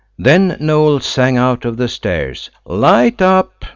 Then 0.17 0.53
Noël 0.53 0.99
sang 1.03 1.37
out 1.37 1.63
over 1.63 1.75
the 1.75 1.87
stairs, 1.87 2.49
"Light 2.65 3.21
up!" 3.21 3.63